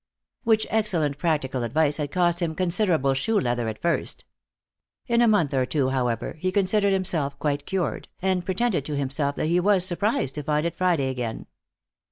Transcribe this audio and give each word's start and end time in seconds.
Which 0.43 0.65
excellent 0.71 1.19
practical 1.19 1.61
advice 1.61 1.97
had 1.97 2.11
cost 2.11 2.41
him 2.41 2.55
considerable 2.55 3.13
shoe 3.13 3.39
leather 3.39 3.67
at 3.67 3.79
first. 3.79 4.25
In 5.05 5.21
a 5.21 5.27
month 5.27 5.53
or 5.53 5.63
two, 5.63 5.89
however, 5.89 6.37
he 6.39 6.51
considered 6.51 6.91
himself 6.91 7.37
quite 7.37 7.67
cured, 7.67 8.07
and 8.19 8.43
pretended 8.43 8.83
to 8.85 8.95
himself 8.97 9.35
that 9.35 9.45
he 9.45 9.59
was 9.59 9.85
surprised 9.85 10.33
to 10.33 10.43
find 10.43 10.65
it 10.65 10.75
Friday 10.75 11.09
again. 11.11 11.45